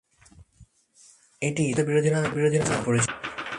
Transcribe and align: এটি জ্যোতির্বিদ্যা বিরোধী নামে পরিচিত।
এটি 1.41 1.63
জ্যোতির্বিদ্যা 1.67 2.19
বিরোধী 2.33 2.57
নামে 2.59 2.77
পরিচিত। 2.85 3.11